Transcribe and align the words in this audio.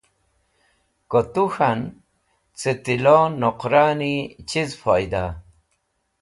Ko 1.09 1.19
tu 1.33 1.43
k̃han 1.53 1.79
cẽ 2.59 2.77
tilo 2.83 3.17
loqrani 3.41 4.15
chiz 4.49 4.71
foyda? 4.81 5.25